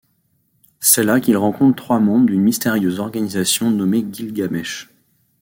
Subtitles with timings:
[0.79, 4.89] C'est là qu'ils rencontrent trois membres d'une mystérieuse organisation nommée Gilgamesh.